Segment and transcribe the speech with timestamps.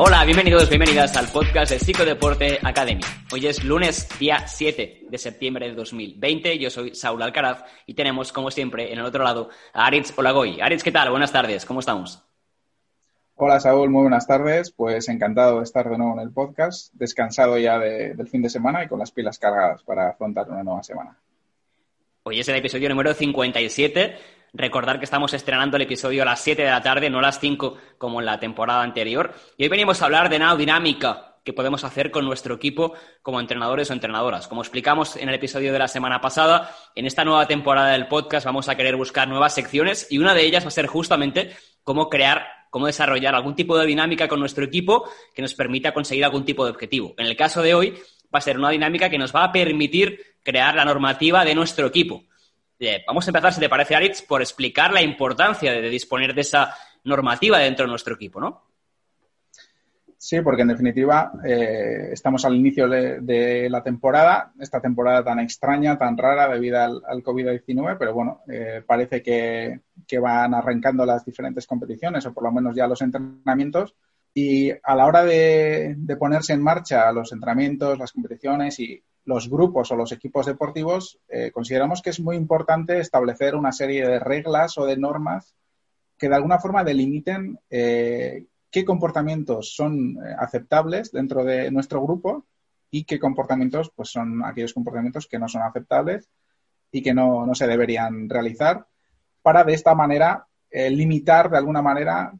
[0.00, 3.00] Hola, bienvenidos, bienvenidas al podcast de Psicodeporte Academy.
[3.32, 6.56] Hoy es lunes, día 7 de septiembre de 2020.
[6.56, 10.60] Yo soy Saúl Alcaraz y tenemos, como siempre, en el otro lado a Aritz Olagoy.
[10.60, 11.10] Aritz, ¿qué tal?
[11.10, 12.22] Buenas tardes, ¿cómo estamos?
[13.34, 14.70] Hola, Saúl, muy buenas tardes.
[14.70, 18.84] Pues encantado de estar de nuevo en el podcast, descansado ya del fin de semana
[18.84, 21.18] y con las pilas cargadas para afrontar una nueva semana.
[22.22, 26.62] Hoy es el episodio número 57 Recordar que estamos estrenando el episodio a las 7
[26.62, 29.34] de la tarde, no a las 5 como en la temporada anterior.
[29.56, 33.90] Y hoy venimos a hablar de dinámica que podemos hacer con nuestro equipo como entrenadores
[33.90, 34.48] o entrenadoras.
[34.48, 38.46] Como explicamos en el episodio de la semana pasada, en esta nueva temporada del podcast
[38.46, 42.08] vamos a querer buscar nuevas secciones y una de ellas va a ser justamente cómo
[42.08, 46.44] crear, cómo desarrollar algún tipo de dinámica con nuestro equipo que nos permita conseguir algún
[46.44, 47.14] tipo de objetivo.
[47.16, 47.90] En el caso de hoy
[48.34, 51.86] va a ser una dinámica que nos va a permitir crear la normativa de nuestro
[51.86, 52.24] equipo
[53.06, 56.74] vamos a empezar, si te parece, Aritz, por explicar la importancia de, disponer de esa
[57.04, 58.62] normativa dentro de nuestro equipo, ¿no?
[60.20, 65.96] Sí, porque en definitiva eh, estamos al inicio de, la temporada, esta temporada tan extraña,
[65.96, 69.80] tan rara debido al, COVID-19, pero bueno, eh, parece que,
[70.20, 73.94] van arrancando las diferentes competiciones o por lo menos ya los entrenamientos.
[74.34, 79.50] Y a la hora de, de ponerse en marcha los entrenamientos, las competiciones y, los
[79.50, 84.18] grupos o los equipos deportivos, eh, consideramos que es muy importante establecer una serie de
[84.18, 85.54] reglas o de normas
[86.16, 92.46] que de alguna forma delimiten eh, qué comportamientos son eh, aceptables dentro de nuestro grupo
[92.90, 96.30] y qué comportamientos pues, son aquellos comportamientos que no son aceptables
[96.90, 98.86] y que no, no se deberían realizar
[99.42, 102.32] para de esta manera limitar de alguna manera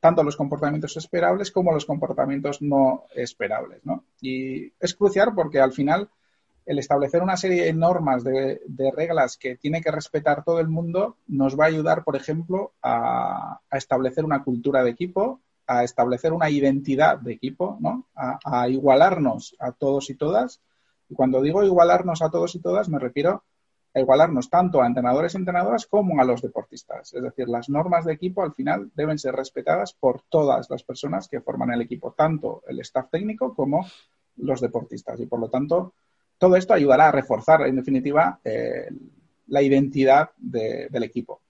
[0.00, 3.84] tanto los comportamientos esperables como los comportamientos no esperables.
[3.84, 4.04] ¿no?
[4.20, 6.08] Y es crucial porque al final
[6.66, 8.60] el establecer una serie de normas, de,
[8.94, 13.60] reglas que tiene que respetar todo el mundo, nos va a ayudar, por ejemplo, a,
[13.72, 18.06] establecer una cultura de equipo, a establecer una identidad de equipo, ¿no?
[18.14, 20.60] a, a igualarnos a todos y todas.
[21.08, 23.42] Y cuando digo igualarnos a todos y todas, me refiero
[23.94, 27.12] igualarnos tanto a entrenadores y entrenadoras como a los deportistas.
[27.12, 31.28] Es decir, las normas de equipo al final deben ser respetadas por todas las personas
[31.28, 33.86] que forman el equipo, tanto el staff técnico como
[34.36, 35.18] los deportistas.
[35.20, 35.94] Y por lo tanto,
[36.38, 38.88] todo esto ayudará a reforzar, en definitiva, eh,
[39.48, 41.40] la identidad del equipo.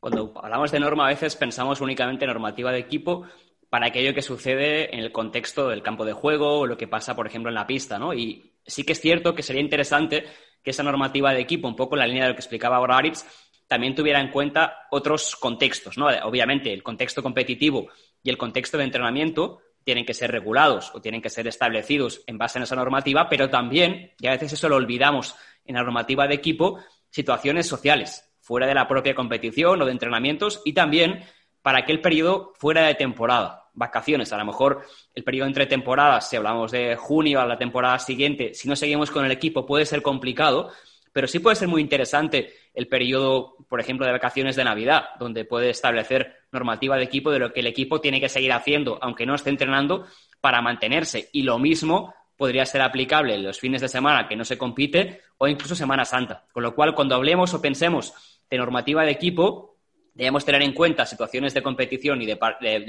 [0.00, 3.24] Cuando hablamos de norma, a veces pensamos únicamente en normativa de equipo
[3.68, 7.16] para aquello que sucede en el contexto del campo de juego o lo que pasa,
[7.16, 8.14] por ejemplo, en la pista, ¿no?
[8.14, 10.24] Y sí que es cierto que sería interesante
[10.64, 12.96] que esa normativa de equipo, un poco en la línea de lo que explicaba ahora
[12.96, 13.24] Aritz,
[13.68, 16.06] también tuviera en cuenta otros contextos, ¿no?
[16.24, 17.88] Obviamente, el contexto competitivo
[18.22, 22.38] y el contexto de entrenamiento tienen que ser regulados o tienen que ser establecidos en
[22.38, 26.26] base a esa normativa, pero también, y a veces eso lo olvidamos en la normativa
[26.26, 26.78] de equipo,
[27.10, 31.22] situaciones sociales, fuera de la propia competición o de entrenamientos y también
[31.62, 34.32] para aquel periodo fuera de temporada vacaciones.
[34.32, 38.54] A lo mejor el periodo entre temporadas, si hablamos de junio a la temporada siguiente,
[38.54, 40.70] si no seguimos con el equipo puede ser complicado,
[41.12, 45.44] pero sí puede ser muy interesante el periodo, por ejemplo, de vacaciones de Navidad, donde
[45.44, 49.24] puede establecer normativa de equipo de lo que el equipo tiene que seguir haciendo, aunque
[49.24, 50.06] no esté entrenando,
[50.40, 51.28] para mantenerse.
[51.32, 55.20] Y lo mismo podría ser aplicable en los fines de semana que no se compite
[55.38, 56.46] o incluso Semana Santa.
[56.52, 58.12] Con lo cual, cuando hablemos o pensemos
[58.50, 59.73] de normativa de equipo,
[60.14, 62.36] Debemos tener en cuenta situaciones de competición y de,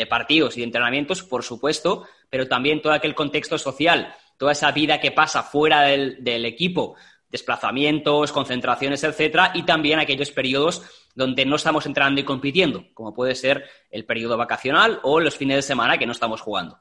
[0.07, 4.99] partidos y de entrenamientos, por supuesto, pero también todo aquel contexto social, toda esa vida
[4.99, 6.95] que pasa fuera del, equipo,
[7.27, 10.83] desplazamientos, concentraciones, etcétera, y también aquellos periodos
[11.15, 15.57] donde no estamos entrenando y compitiendo, como puede ser el periodo vacacional o los fines
[15.57, 16.79] de semana que no estamos jugando.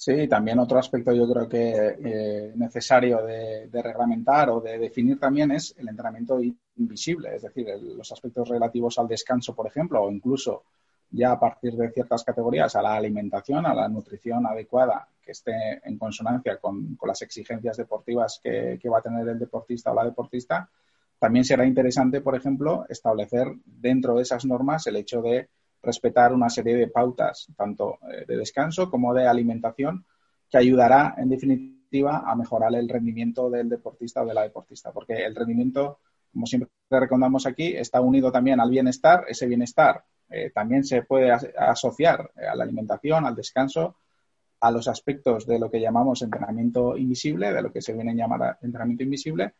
[0.00, 5.50] Sí, también otro aspecto yo creo que eh, necesario de, reglamentar o de definir también
[5.50, 6.38] es el entrenamiento
[6.76, 7.66] invisible, es decir,
[7.96, 10.62] los aspectos relativos al descanso, por ejemplo, o incluso
[11.10, 15.80] ya a partir de ciertas categorías a la alimentación, a la nutrición adecuada que esté
[15.82, 20.04] en consonancia con, las exigencias deportivas que, que va a tener el deportista o la
[20.04, 20.70] deportista,
[21.18, 25.48] también será interesante, por ejemplo, establecer dentro de esas normas el hecho de
[25.82, 30.04] respetar una serie de pautas, tanto eh, de descanso como de alimentación,
[30.50, 35.24] que ayudará, en definitiva, a mejorar el rendimiento del deportista o de la deportista, porque
[35.24, 36.00] el rendimiento,
[36.32, 39.24] como siempre recomendamos aquí, está unido también al bienestar.
[39.28, 43.96] Ese bienestar eh, también se puede asociar a la alimentación, al descanso,
[44.60, 48.14] a los aspectos de lo que llamamos entrenamiento invisible, de lo que se viene a
[48.14, 49.54] llamar entrenamiento invisible,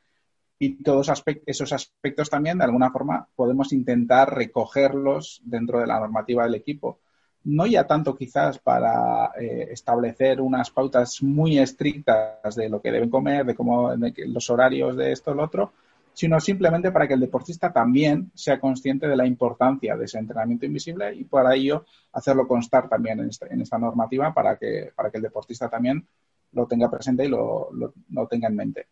[0.59, 1.11] y todos
[1.47, 6.99] esos aspectos también, de alguna forma, podemos intentar recogerlos dentro de la normativa del equipo.
[7.45, 13.09] No ya tanto quizás para eh, establecer unas pautas muy estrictas de lo que deben
[13.09, 15.73] comer, de cómo los horarios de esto lo otro,
[16.13, 20.67] sino simplemente para que el deportista también sea consciente de la importancia de ese entrenamiento
[20.67, 25.23] invisible y para ello hacerlo constar también en esta, normativa para que, para que el
[25.23, 26.05] deportista también
[26.53, 28.87] lo tenga presente y lo, lo tenga en mente.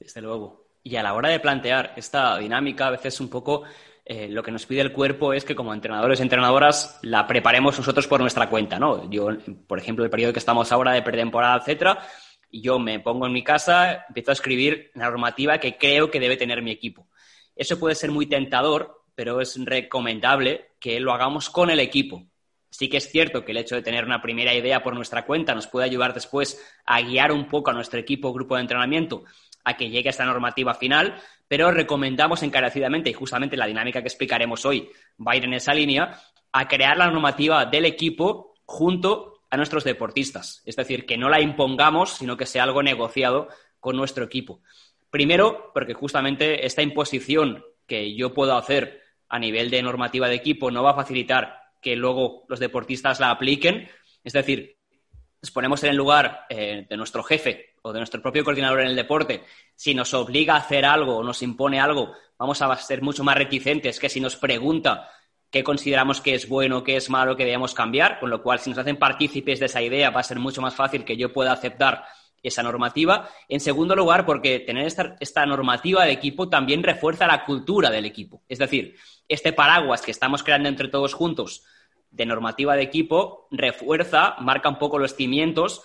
[0.00, 0.66] Desde luego.
[0.82, 3.64] Y a la hora de plantear esta dinámica, a veces un poco
[4.04, 7.78] eh, lo que nos pide el cuerpo es que como entrenadores y entrenadoras la preparemos
[7.78, 9.08] nosotros por nuestra cuenta, ¿no?
[9.10, 9.28] Yo,
[9.66, 12.02] por ejemplo, el periodo que estamos ahora de pretemporada, etcétera,
[12.50, 16.38] yo me pongo en mi casa, empiezo a escribir la normativa que creo que debe
[16.38, 17.08] tener mi equipo.
[17.54, 22.26] Eso puede ser muy tentador, pero es recomendable que lo hagamos con el equipo.
[22.70, 25.54] Sí que es cierto que el hecho de tener una primera idea por nuestra cuenta
[25.54, 29.24] nos puede ayudar después a guiar un poco a nuestro equipo grupo de entrenamiento
[29.70, 34.64] a que llegue esta normativa final, pero recomendamos encarecidamente, y justamente la dinámica que explicaremos
[34.64, 34.88] hoy
[35.26, 36.20] va a ir en esa línea,
[36.52, 40.62] a crear la normativa del equipo junto a nuestros deportistas.
[40.64, 43.48] Es decir, que no la impongamos, sino que sea algo negociado
[43.80, 44.60] con nuestro equipo.
[45.10, 50.70] Primero, porque justamente esta imposición que yo puedo hacer a nivel de normativa de equipo
[50.70, 53.88] no va a facilitar que luego los deportistas la apliquen.
[54.22, 54.76] Es decir,
[55.42, 58.88] nos ponemos en el lugar eh, de nuestro jefe o de nuestro propio coordinador en
[58.88, 59.44] el deporte,
[59.74, 63.36] si nos obliga a hacer algo o nos impone algo, vamos a ser mucho más
[63.36, 65.08] reticentes que si nos pregunta
[65.50, 68.70] qué consideramos que es bueno, qué es malo, qué debemos cambiar, con lo cual si
[68.70, 71.52] nos hacen partícipes de esa idea va a ser mucho más fácil que yo pueda
[71.52, 72.04] aceptar
[72.42, 73.28] esa normativa.
[73.48, 78.04] En segundo lugar, porque tener esta, esta normativa de equipo también refuerza la cultura del
[78.04, 78.42] equipo.
[78.48, 78.96] Es decir,
[79.28, 81.64] este paraguas que estamos creando entre todos juntos
[82.10, 85.82] de normativa de equipo refuerza, marca un poco los cimientos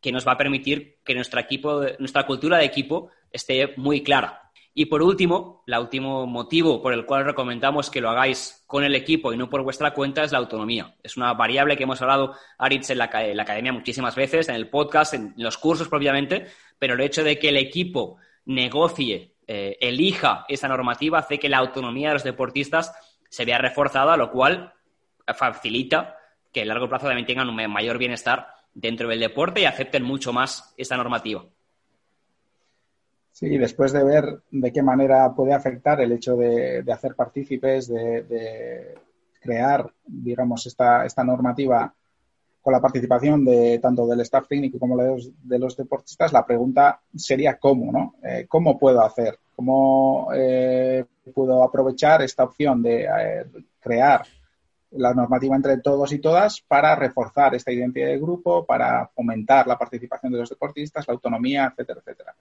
[0.00, 4.44] que nos va a permitir que nuestra, equipo, nuestra cultura de equipo esté muy clara.
[4.76, 8.96] Y por último, el último motivo por el cual recomendamos que lo hagáis con el
[8.96, 10.96] equipo y no por vuestra cuenta es la autonomía.
[11.02, 15.14] Es una variable que hemos hablado, Aritz, en la, academia muchísimas veces, en el podcast,
[15.14, 16.48] en los cursos propiamente,
[16.78, 18.16] pero el hecho de que el equipo
[18.46, 22.92] negocie, eh, elija esa normativa, hace que la autonomía de los deportistas
[23.28, 24.74] se vea reforzada, lo cual
[25.32, 26.16] facilita
[26.52, 30.32] que a largo plazo también tengan un mayor bienestar dentro del deporte y acepten mucho
[30.32, 31.44] más esta normativa.
[33.32, 38.94] Sí, después de ver de qué manera puede afectar el hecho de, hacer partícipes, de,
[39.40, 41.92] crear, digamos, esta, esta normativa
[42.62, 47.58] con la participación de tanto del staff técnico como de los, deportistas, la pregunta sería
[47.58, 48.14] cómo, ¿no?
[48.22, 49.38] Eh, ¿Cómo puedo hacer?
[49.54, 51.04] ¿Cómo eh,
[51.34, 53.44] puedo aprovechar esta opción de eh,
[53.80, 54.24] crear
[54.96, 59.78] la normativa entre todos y todas para reforzar esta identidad de grupo, para fomentar la
[59.78, 62.34] participación de los deportistas, la autonomía, etcétera, etcétera.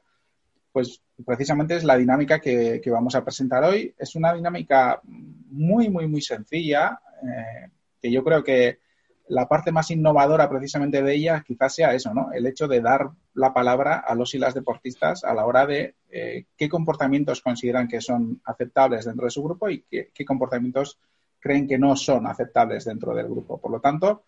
[0.71, 3.93] Pues precisamente es la dinámica que, vamos a presentar hoy.
[3.97, 7.69] Es una dinámica muy, muy, muy sencilla, eh,
[8.01, 8.79] que yo creo que
[9.27, 12.31] la parte más innovadora precisamente de ella quizás sea eso, ¿no?
[12.33, 15.95] El hecho de dar la palabra a los y las deportistas a la hora de
[16.11, 20.99] eh, qué comportamientos consideran que son aceptables dentro de su grupo y qué comportamientos
[21.43, 23.59] creen que no son aceptables dentro del grupo.
[23.59, 24.23] Por lo tanto,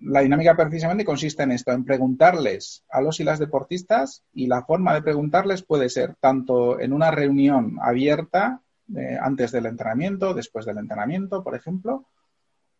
[0.00, 4.62] la dinámica precisamente consiste en esto, en preguntarles a los y las deportistas y la
[4.64, 8.62] forma de preguntarles puede ser tanto en una reunión abierta
[8.96, 12.06] eh, antes del entrenamiento, después del entrenamiento, por ejemplo,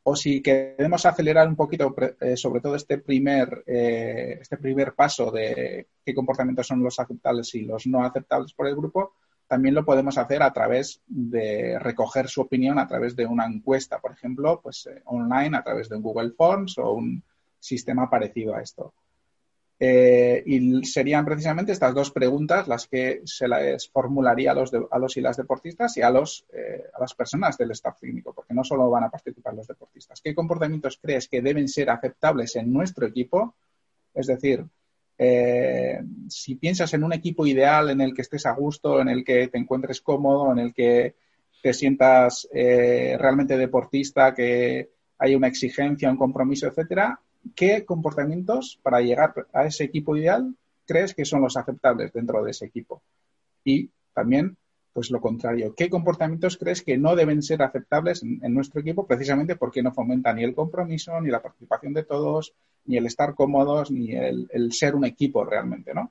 [0.04, 5.32] o si queremos acelerar un poquito eh, sobre todo este primer, eh, este primer paso
[5.32, 9.16] de qué comportamientos son los aceptables y los no aceptables por el grupo,
[9.48, 13.98] también lo podemos hacer a través de recoger su opinión a través de una encuesta,
[13.98, 17.22] por ejemplo, pues eh, online a través de un Google Forms o un
[17.58, 18.92] sistema parecido a esto.
[19.80, 24.98] Eh, y serían precisamente estas dos preguntas las que se les formularía a los, a
[24.98, 28.54] los y las deportistas y a, los, eh, a las personas del staff técnico, porque
[28.54, 30.20] no solo van a participar los deportistas.
[30.20, 33.54] ¿Qué comportamientos crees que deben ser aceptables en nuestro equipo?
[34.12, 34.66] Es decir,
[35.18, 39.24] eh, si piensas en un equipo ideal en el que estés a gusto, en el
[39.24, 41.16] que te encuentres cómodo, en el que
[41.60, 47.20] te sientas eh, realmente deportista, que hay una exigencia, un compromiso, etcétera,
[47.56, 50.54] ¿qué comportamientos para llegar a ese equipo ideal
[50.86, 53.02] crees que son los aceptables dentro de ese equipo?
[53.64, 54.56] Y también,
[54.98, 59.54] pues lo contrario, ¿qué comportamientos crees que no deben ser aceptables en nuestro equipo precisamente
[59.54, 62.52] porque no fomentan ni el compromiso, ni la participación de todos,
[62.84, 66.10] ni el estar cómodos, ni el, el ser un equipo realmente, ¿no?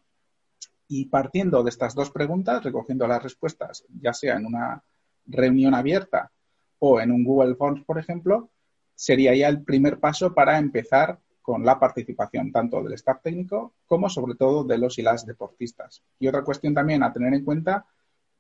[0.88, 4.82] Y partiendo de estas dos preguntas, recogiendo las respuestas, ya sea en una
[5.26, 6.32] reunión abierta
[6.80, 8.48] o en un Google Forms, por ejemplo,
[8.96, 14.10] sería ya el primer paso para empezar con la participación tanto del staff técnico como
[14.10, 16.02] sobre todo de los y las deportistas.
[16.20, 17.86] Y otra cuestión también a tener en cuenta,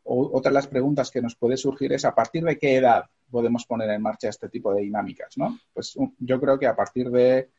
[0.08, 3.66] otra de las preguntas que nos puede surgir es a partir de qué edad podemos
[3.66, 5.60] poner en marcha este tipo de dinámicas, ¿no?
[5.74, 7.50] Pues yo creo que a partir de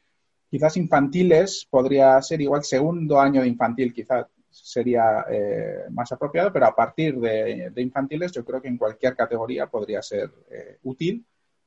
[0.50, 6.66] quizás infantiles podría ser igual segundo año de infantil, quizás sería eh, más apropiado, pero
[6.66, 11.24] a partir de, infantiles yo creo que en cualquier categoría podría ser eh, útil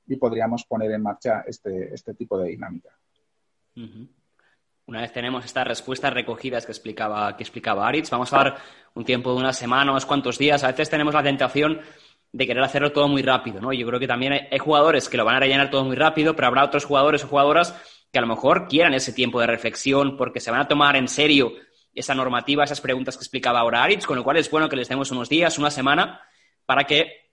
[0.07, 2.89] y podríamos poner en marcha este, este tipo de dinámica.
[4.91, 8.57] Una vez tenemos estas respuestas recogidas que explicaba, que explicaba Aritz, vamos a dar
[8.93, 10.65] un tiempo de una semana, unos cuantos días.
[10.65, 11.79] A veces tenemos la tentación
[12.33, 13.71] de querer hacerlo todo muy rápido, ¿no?
[13.71, 16.49] Yo creo que también hay, jugadores que lo van a rellenar todo muy rápido, pero
[16.49, 17.73] habrá otros jugadores o jugadoras
[18.11, 21.07] que a lo mejor quieran ese tiempo de reflexión porque se van a tomar en
[21.07, 21.53] serio
[21.93, 24.89] esa normativa, esas preguntas que explicaba ahora Aritz, con lo cual es bueno que les
[24.89, 26.19] demos unos días, una semana,
[26.65, 27.29] para que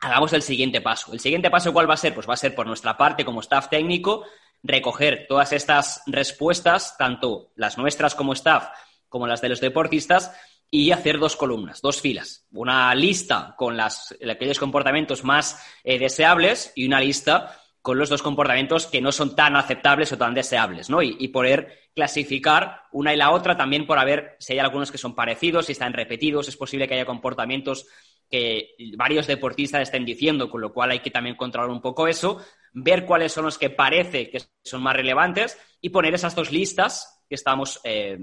[0.00, 1.12] hagamos el siguiente paso.
[1.12, 2.14] ¿El siguiente paso cuál va a ser?
[2.14, 4.24] Pues va a ser por nuestra parte como staff técnico
[4.66, 8.68] recoger todas estas respuestas, tanto las nuestras como staff,
[9.08, 10.32] como las de los deportistas,
[10.70, 12.46] y hacer dos columnas, dos filas.
[12.52, 18.20] Una lista con las, aquellos comportamientos más eh, deseables y una lista con los dos
[18.20, 21.02] comportamientos que no son tan aceptables o tan deseables, ¿no?
[21.02, 25.14] Y, poder clasificar una y la otra también por ver si hay algunos que son
[25.14, 27.86] parecidos, si están repetidos, es posible que haya comportamientos
[28.30, 32.40] que varios deportistas estén diciendo, con lo cual hay que también controlar un poco eso,
[32.72, 37.24] ver cuáles son los que parece que son más relevantes y poner esas dos listas
[37.28, 38.18] que estamos eh,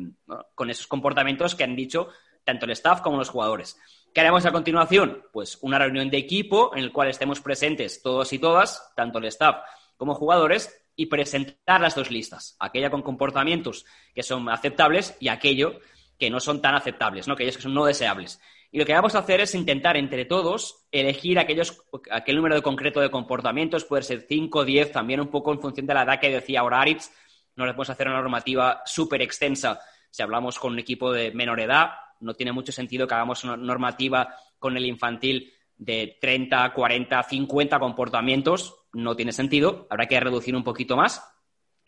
[0.55, 2.10] con esos comportamientos que han dicho
[2.43, 3.79] tanto el staff como los jugadores.
[4.13, 5.24] ¿Qué haremos a continuación?
[5.31, 9.25] Pues una reunión de equipo en el cual estemos presentes todos y todas, tanto el
[9.25, 9.63] staff
[9.98, 15.79] como jugadores, y presentar las dos listas, aquella con comportamientos que son aceptables y aquello
[16.19, 17.33] que no son tan aceptables, ¿no?
[17.33, 18.39] aquellos que son no deseables.
[18.73, 22.63] Y lo que vamos a hacer es intentar entre todos elegir aquellos, aquel número de
[22.63, 26.19] concreto de comportamientos, puede ser 5, 10, también un poco en función de la edad
[26.19, 27.11] que decía ahora Aritz.
[27.55, 31.59] No le podemos hacer una normativa súper extensa si hablamos con un equipo de menor
[31.59, 37.23] edad, no tiene mucho sentido que hagamos una normativa con el infantil de 30, 40,
[37.23, 38.75] 50 comportamientos.
[38.93, 39.87] No tiene sentido.
[39.89, 41.23] Habrá que reducir un poquito más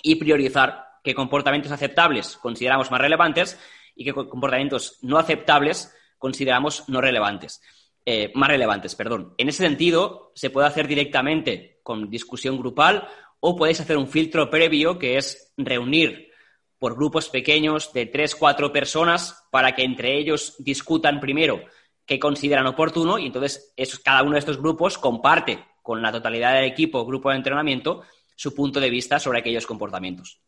[0.02, 3.60] y priorizar qué comportamientos aceptables consideramos más relevantes
[3.96, 7.62] y qué comportamientos no aceptables consideramos no relevantes.
[8.06, 9.34] Eh, más relevantes, perdón.
[9.38, 13.08] En ese sentido, se puede hacer directamente con discusión grupal
[13.40, 16.32] o podéis hacer un filtro previo que es reunir
[16.78, 21.64] por grupos pequeños de tres, cuatro personas para que entre ellos discutan primero
[22.06, 26.66] qué consideran oportuno y entonces cada uno de estos grupos comparte con la totalidad del
[26.66, 28.04] equipo o grupo de entrenamiento
[28.36, 30.42] su punto de vista sobre aquellos comportamientos.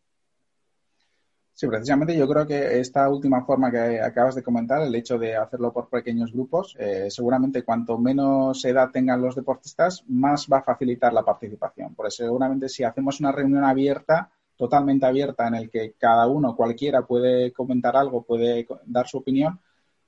[1.60, 5.36] Sí, precisamente yo creo que esta última forma que acabas de comentar, el hecho de
[5.36, 10.62] hacerlo por pequeños grupos, eh, seguramente cuanto menos edad tengan los deportistas, más va a
[10.64, 11.96] facilitar la participación.
[11.96, 16.56] Por eso seguramente si hacemos una reunión abierta, totalmente abierta en el que cada uno,
[16.56, 19.60] cualquiera, puede comentar algo, puede dar su opinión,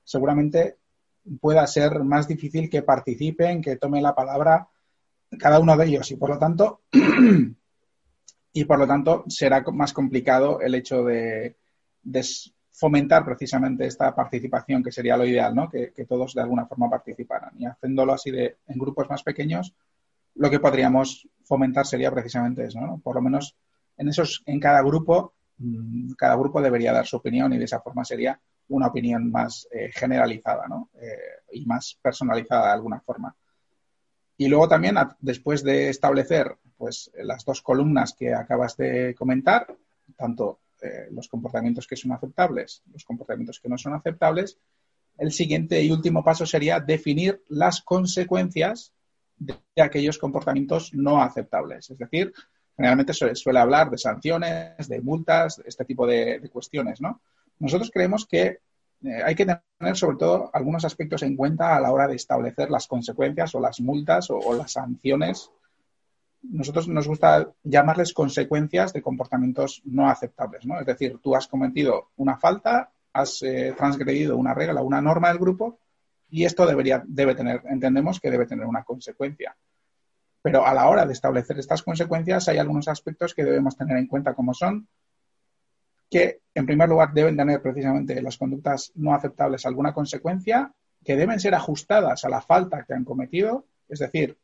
[0.04, 0.76] seguramente
[1.40, 4.68] pueda ser más difícil que participen, que tome la palabra
[5.36, 6.82] cada uno de ellos y por lo tanto
[8.52, 11.56] y por lo tanto será más complicado el hecho de,
[12.72, 15.68] fomentar precisamente esta participación que sería lo ideal, ¿no?
[15.68, 19.74] Que, todos de alguna forma participaran y haciéndolo así de en grupos más pequeños
[20.36, 22.98] lo que podríamos fomentar sería precisamente eso, ¿no?
[22.98, 23.56] Por lo menos
[23.98, 27.80] en esos, en cada grupo, mm, cada grupo debería dar su opinión y de esa
[27.80, 30.88] forma sería una opinión más eh, generalizada, ¿no?
[31.00, 31.18] Eh,
[31.52, 33.34] y más personalizada de alguna forma.
[34.38, 39.72] Y luego también, después de establecer pues, las dos columnas que acabas de comentar,
[40.16, 44.58] tanto eh, los comportamientos que son aceptables, los comportamientos que no son aceptables,
[45.18, 48.92] el siguiente y último paso sería definir las consecuencias
[49.36, 51.90] de aquellos comportamientos no aceptables.
[51.90, 52.32] Es decir,
[52.80, 57.20] Generalmente se suele hablar de sanciones, de multas, este tipo de, cuestiones, ¿no?
[57.58, 58.60] Nosotros creemos que
[59.04, 62.70] eh, hay que tener sobre todo algunos aspectos en cuenta a la hora de establecer
[62.70, 65.50] las consecuencias o las multas o, las sanciones.
[66.42, 70.80] Nosotros nos gusta llamarles consecuencias de comportamientos no aceptables, ¿no?
[70.80, 75.38] Es decir, tú has cometido una falta, has eh, transgredido una regla, una norma del
[75.38, 75.78] grupo
[76.30, 79.56] y esto debería, debe tener, entendemos que debe tener una consecuencia.
[80.42, 84.06] Pero a la hora de establecer estas consecuencias hay algunos aspectos que debemos tener en
[84.06, 84.88] cuenta, como son
[86.10, 90.72] que, en primer lugar, deben tener precisamente las conductas no aceptables alguna consecuencia,
[91.04, 93.66] que deben ser ajustadas a la falta que han cometido.
[93.88, 94.36] Es decir,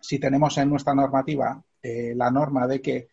[0.00, 3.08] si tenemos en nuestra normativa eh, la norma de que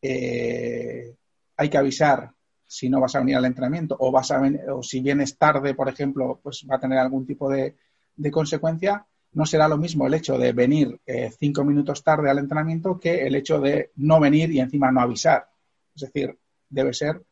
[0.00, 1.14] eh,
[1.56, 2.30] hay que avisar
[2.66, 5.88] si no vas a venir al entrenamiento o, vas a o si vienes tarde, por
[5.88, 7.76] ejemplo, pues va a tener algún tipo de,
[8.32, 12.98] consecuencia, no será lo mismo el hecho de venir eh, cinco minutos tarde al entrenamiento
[12.98, 15.48] que el hecho de no venir y encima no avisar.
[15.94, 16.36] Es decir,
[16.68, 17.22] debe ser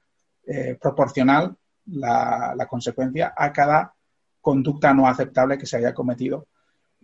[0.79, 1.57] proporcional
[1.87, 3.95] la, consecuencia a cada
[4.41, 6.47] conducta no aceptable que se haya cometido.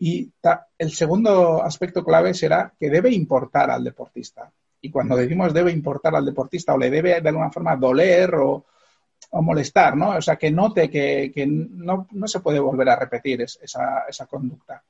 [0.01, 0.31] Y
[0.79, 4.51] el segundo aspecto clave será que debe importar al deportista.
[4.81, 8.65] Y cuando decimos debe importar al deportista o le debe de alguna forma doler o,
[9.33, 10.17] molestar, ¿no?
[10.17, 14.83] O sea, que note que, no, se puede volver a repetir esa, esa conducta.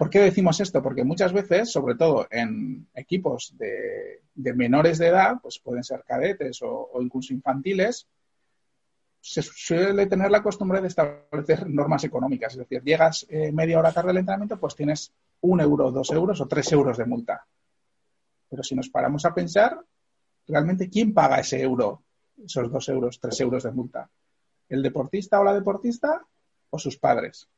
[0.00, 0.82] ¿Por qué decimos esto?
[0.82, 4.22] Porque muchas veces, sobre todo en equipos de,
[4.54, 8.06] menores de edad, pues pueden ser cadetes o, incluso infantiles,
[9.20, 12.52] se suele tener la costumbre de establecer normas económicas.
[12.54, 15.12] Es decir, llegas eh, media hora tarde al entrenamiento, pues tienes
[15.42, 17.46] un euro, dos euros o tres euros de multa.
[18.48, 19.78] Pero si nos paramos a pensar,
[20.46, 22.02] realmente, ¿quién paga ese euro,
[22.42, 24.10] esos dos euros, tres euros de multa?
[24.68, 26.24] ¿El deportista o la deportista
[26.70, 27.48] o sus padres?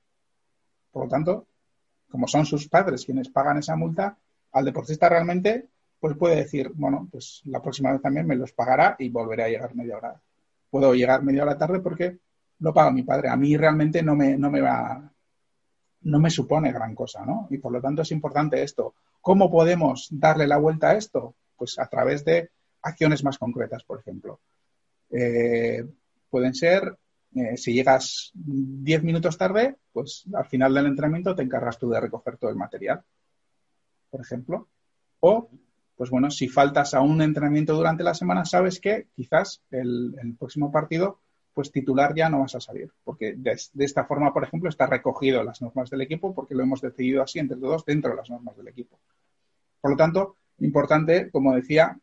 [0.90, 1.46] Por lo tanto,
[2.10, 4.18] como son sus padres quienes pagan esa multa,
[4.52, 8.96] al deportista realmente pues puede decir, bueno, pues la próxima vez también me los pagará
[8.98, 10.20] y volveré a llegar media hora.
[10.72, 12.16] Puedo llegar media hora tarde porque
[12.60, 13.28] lo paga mi padre.
[13.28, 15.12] A mí realmente no me, no me va,
[16.00, 17.46] no me supone gran cosa, ¿no?
[17.50, 18.94] Y por lo tanto es importante esto.
[19.20, 21.34] ¿Cómo podemos darle la vuelta a esto?
[21.58, 22.48] Pues a través de
[22.80, 24.40] acciones más concretas, por ejemplo.
[25.10, 25.84] Eh,
[26.30, 26.96] pueden ser,
[27.34, 32.00] eh, si llegas 10 minutos tarde, pues al final del entrenamiento te encargas tú de
[32.00, 33.04] recoger todo el material,
[34.08, 34.68] por ejemplo.
[35.20, 35.50] O,
[36.02, 40.34] pues bueno, si faltas a un entrenamiento durante la semana, sabes que quizás el, el
[40.34, 41.20] próximo partido
[41.54, 45.44] pues titular ya no vas a salir, porque de, esta forma, por ejemplo, está recogido
[45.44, 48.56] las normas del equipo, porque lo hemos decidido así entre todos dentro de las normas
[48.56, 48.98] del equipo.
[49.80, 51.96] Por lo tanto, importante, como decía,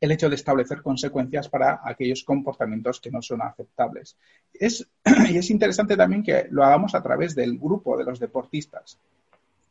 [0.00, 4.16] el hecho de establecer consecuencias para aquellos comportamientos que no son aceptables.
[4.52, 4.84] Es,
[5.30, 8.98] y es interesante también que lo hagamos a través del grupo de los deportistas,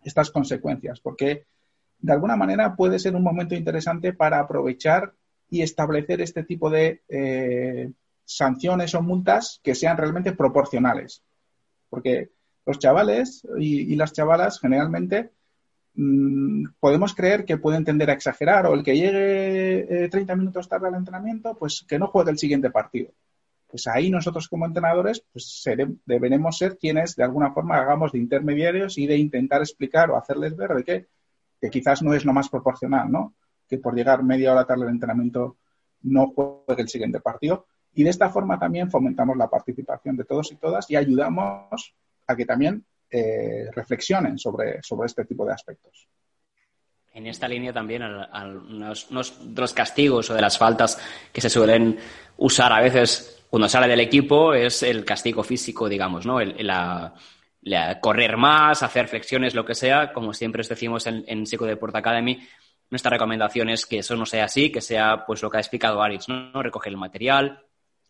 [0.06, 1.44] estas consecuencias, porque
[2.02, 5.14] de alguna manera puede ser un momento interesante para aprovechar
[5.50, 7.92] y establecer este tipo de eh,
[8.26, 11.24] sanciones o multas que sean realmente proporcionales.
[11.90, 12.32] Porque
[12.66, 15.32] los chavales y, las chavalas generalmente
[15.96, 20.70] mm, podemos creer que pueden tender a exagerar o el que llegue 30 eh, minutos
[20.70, 23.12] tarde al entrenamiento, pues que no juegue el siguiente partido.
[23.68, 25.64] Pues ahí nosotros como entrenadores pues
[26.06, 30.56] deberemos ser quienes de alguna forma hagamos de intermediarios y de intentar explicar o hacerles
[30.56, 31.08] ver de que,
[31.62, 33.36] que quizás no es lo más proporcional, ¿no?
[33.70, 35.58] Que por llegar media hora tarde al entrenamiento
[36.02, 40.52] no juegue el siguiente partido, y de esta forma también fomentamos la participación de todos
[40.52, 41.94] y todas y ayudamos
[42.28, 46.08] a que también eh, reflexionen sobre, sobre este tipo de aspectos.
[47.14, 49.10] En esta línea también, unos,
[49.54, 50.98] de los castigos o de las faltas
[51.34, 51.98] que se suelen
[52.38, 56.40] usar a veces cuando sale del equipo es el castigo físico, digamos, ¿no?
[56.40, 57.14] la,
[58.02, 60.12] correr más, hacer flexiones, lo que sea.
[60.14, 62.40] Como siempre os decimos en, en Psicodeport Academy,
[62.90, 66.02] nuestra recomendación es que eso no sea así, que sea pues lo que ha explicado
[66.02, 66.62] Aritz, ¿no?
[66.62, 67.66] Recoger el material,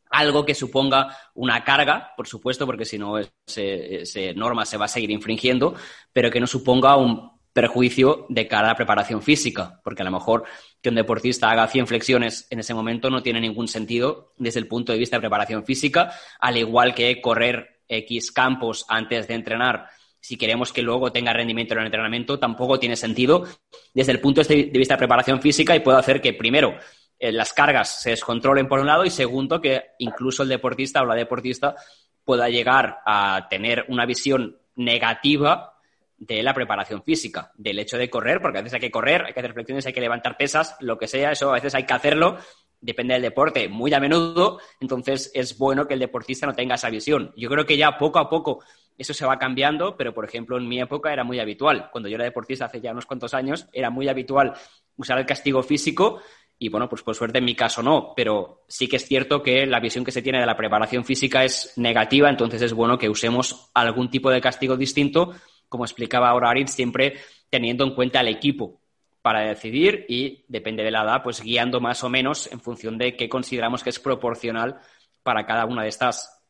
[0.09, 4.89] algo que suponga una carga, por supuesto, porque si no esa norma se va a
[4.89, 5.75] seguir infringiendo,
[6.11, 10.11] pero que no suponga un perjuicio de cara a la preparación física, porque a lo
[10.11, 10.45] mejor
[10.81, 14.67] que un deportista haga 100 flexiones en ese momento no tiene ningún sentido desde el
[14.67, 19.87] punto de vista de preparación física, al igual que correr X campos antes de entrenar.
[20.19, 23.45] Si queremos que luego tenga rendimiento en el entrenamiento, tampoco tiene sentido
[23.93, 26.75] desde el punto de vista de preparación física y puede hacer que, primero,
[27.19, 31.05] eh, las cargas se descontrolen por un lado y segundo que incluso el deportista o
[31.05, 31.75] la deportista
[32.23, 35.81] pueda llegar a tener una visión negativa
[36.21, 39.34] de la preparación física, del hecho de correr, porque a veces hay que correr, hay
[39.34, 41.93] que hacer flexiones, hay que levantar pesas, lo que sea, eso a veces hay que
[41.95, 42.38] hacerlo,
[42.79, 46.91] depende del deporte, muy a menudo, entonces es bueno que el deportista no tenga esa
[46.91, 47.34] visión.
[47.36, 48.63] Yo creo que ya poco a poco
[48.99, 51.89] eso se va cambiando, pero por ejemplo en mi época era muy habitual.
[51.91, 54.53] Cuando yo era deportista hace ya unos cuantos años, era muy habitual
[54.97, 56.21] usar el castigo físico
[56.60, 59.65] y bueno, pues por suerte en mi caso no, pero sí que es cierto que
[59.65, 63.10] la visión que se tiene de la preparación física es negativa, entonces es bueno que
[63.10, 65.34] usemos algún tipo de castigo distinto,
[65.71, 68.81] como explicaba ahora Aritz, siempre teniendo en cuenta al equipo
[69.21, 73.15] para decidir y, depende de la edad, pues guiando más o menos en función de
[73.15, 74.81] qué consideramos que es proporcional
[75.23, 76.43] para cada una de estas,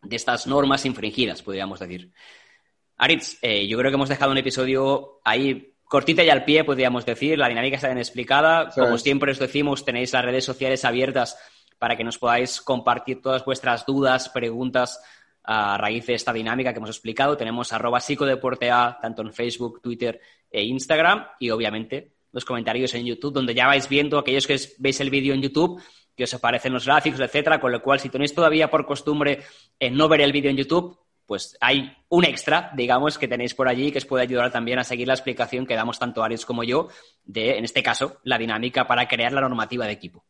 [0.00, 2.12] de estas normas infringidas, podríamos decir.
[2.96, 7.04] Aritz, eh, yo creo que hemos dejado un episodio ahí cortita y al pie, podríamos
[7.04, 7.38] decir.
[7.38, 8.70] La dinámica está bien explicada.
[8.70, 11.36] Como siempre os decimos, tenéis las redes sociales abiertas
[11.78, 15.02] para que nos podáis compartir todas vuestras dudas, preguntas
[15.44, 17.36] a raíz de esta dinámica que hemos explicado.
[17.36, 23.34] Tenemos arroba psicodeportea tanto en Facebook, Twitter e Instagram y obviamente los comentarios en YouTube,
[23.34, 25.82] donde ya vais viendo aquellos que veis el vídeo en YouTube,
[26.16, 29.40] que os aparecen los gráficos, etcétera, con lo cual si tenéis todavía por costumbre
[29.78, 33.68] en no ver el vídeo en YouTube, pues hay un extra, digamos, que tenéis por
[33.68, 36.64] allí que os puede ayudar también a seguir la explicación que damos tanto Ares como
[36.64, 36.88] yo
[37.24, 40.24] de, en este caso, la dinámica para crear la normativa de equipo.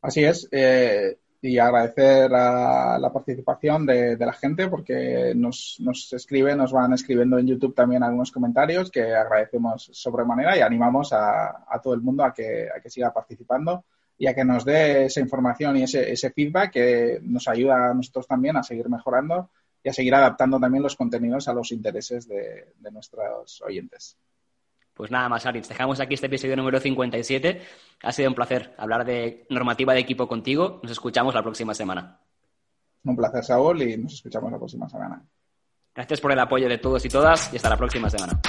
[0.00, 0.48] Así es.
[0.50, 7.36] Eh, y agradecer la participación de, la gente porque nos, nos escriben, nos van escribiendo
[7.36, 12.32] en YouTube también algunos comentarios que agradecemos sobremanera y animamos a, todo el mundo a
[12.32, 13.84] que, a que siga participando
[14.16, 17.94] y a que nos dé esa información y ese, ese feedback que nos ayuda a
[17.94, 19.50] nosotros también a seguir mejorando
[19.82, 24.16] y a seguir adaptando también los contenidos a los intereses de, de nuestros oyentes.
[24.94, 25.68] Pues nada más, Aritz.
[25.68, 27.62] Dejamos aquí este episodio número 57.
[28.02, 30.80] Ha sido un placer hablar de normativa de equipo contigo.
[30.82, 32.20] Nos escuchamos la próxima semana.
[33.04, 35.22] Un placer, Saúl, y nos escuchamos la próxima semana.
[35.94, 38.40] Gracias por el apoyo de todos y todas y hasta la próxima semana.